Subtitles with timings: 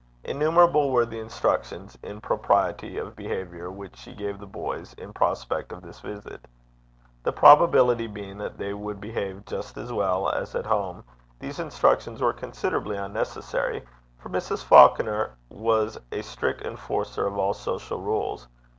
[0.23, 5.71] Innumerable were the instructions in propriety of behaviour which she gave the boys in prospect
[5.71, 6.47] of this visit.
[7.21, 11.03] The probability being that they would behave just as well as at home,
[11.37, 13.85] these instructions were considerably unnecessary,
[14.17, 14.63] for Mrs.
[14.63, 18.47] Falconer was a strict enforcer of all social rules.